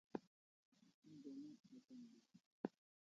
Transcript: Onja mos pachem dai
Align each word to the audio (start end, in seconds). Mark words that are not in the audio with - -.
Onja 1.07 1.31
mos 1.39 1.61
pachem 1.69 2.01
dai 2.09 2.25